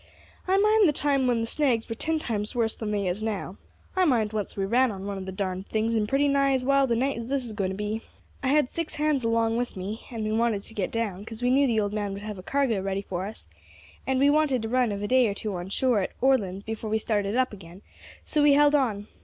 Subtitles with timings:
[0.47, 3.57] I mind the time when the snags were ten times worse than they is now.
[3.95, 6.65] I mind once we ran on one of the darned things in pretty nigh as
[6.65, 8.01] wild a night as this is going to be.
[8.41, 11.51] I had six hands along with me, and we wanted to get down, 'cause we
[11.51, 13.47] knew the old man would have a cargo ready for us,
[14.07, 16.89] and we wanted a run of a day or two on shore at Orleans before
[16.89, 17.83] we started up again,
[18.23, 19.05] so we held on.